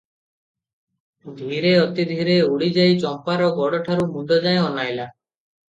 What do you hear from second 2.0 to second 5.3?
ଧୀରେ ଉଠିଯାଇ ଚମ୍ପାର ଗୋଡ଼ଠାରୁ ମୁଣ୍ତ ଯାଏ ଅନାଇଲା।